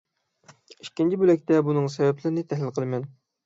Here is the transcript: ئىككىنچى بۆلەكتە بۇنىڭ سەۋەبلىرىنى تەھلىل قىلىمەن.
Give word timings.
ئىككىنچى 0.85 1.21
بۆلەكتە 1.25 1.61
بۇنىڭ 1.69 1.93
سەۋەبلىرىنى 1.99 2.49
تەھلىل 2.51 2.77
قىلىمەن. 2.81 3.11